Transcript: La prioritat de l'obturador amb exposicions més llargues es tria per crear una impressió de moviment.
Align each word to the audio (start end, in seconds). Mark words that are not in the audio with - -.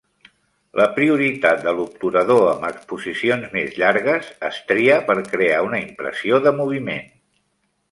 La 0.79 0.85
prioritat 0.93 1.59
de 1.65 1.73
l'obturador 1.79 2.47
amb 2.53 2.65
exposicions 2.69 3.53
més 3.59 3.77
llargues 3.83 4.33
es 4.49 4.59
tria 4.73 4.97
per 5.11 5.19
crear 5.31 5.63
una 5.69 5.85
impressió 5.85 6.43
de 6.49 6.57
moviment. 6.65 7.09